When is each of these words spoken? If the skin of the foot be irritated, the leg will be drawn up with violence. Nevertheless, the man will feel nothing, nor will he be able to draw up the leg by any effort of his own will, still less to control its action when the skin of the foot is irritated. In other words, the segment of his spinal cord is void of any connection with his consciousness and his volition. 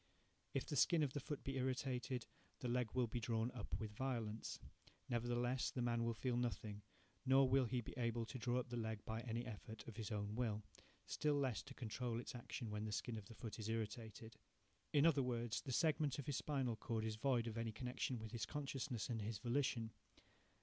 If 0.55 0.65
the 0.65 0.75
skin 0.75 1.03
of 1.03 1.13
the 1.13 1.19
foot 1.19 1.43
be 1.43 1.57
irritated, 1.57 2.25
the 2.59 2.67
leg 2.67 2.89
will 2.95 3.05
be 3.05 3.19
drawn 3.19 3.51
up 3.51 3.75
with 3.79 3.91
violence. 3.91 4.57
Nevertheless, 5.07 5.69
the 5.69 5.83
man 5.83 6.03
will 6.03 6.15
feel 6.15 6.37
nothing, 6.37 6.81
nor 7.23 7.47
will 7.47 7.65
he 7.65 7.81
be 7.81 7.93
able 7.95 8.25
to 8.25 8.39
draw 8.39 8.57
up 8.57 8.69
the 8.69 8.77
leg 8.77 9.05
by 9.05 9.19
any 9.19 9.45
effort 9.45 9.87
of 9.87 9.97
his 9.97 10.11
own 10.11 10.33
will, 10.33 10.63
still 11.05 11.35
less 11.35 11.61
to 11.61 11.75
control 11.75 12.19
its 12.19 12.33
action 12.33 12.71
when 12.71 12.85
the 12.85 12.91
skin 12.91 13.15
of 13.15 13.25
the 13.25 13.35
foot 13.35 13.59
is 13.59 13.69
irritated. 13.69 14.37
In 14.91 15.05
other 15.05 15.21
words, 15.21 15.61
the 15.61 15.71
segment 15.71 16.17
of 16.17 16.25
his 16.25 16.37
spinal 16.37 16.77
cord 16.77 17.05
is 17.05 17.15
void 17.17 17.45
of 17.45 17.55
any 17.55 17.71
connection 17.71 18.17
with 18.17 18.31
his 18.31 18.47
consciousness 18.47 19.07
and 19.07 19.21
his 19.21 19.37
volition. 19.37 19.91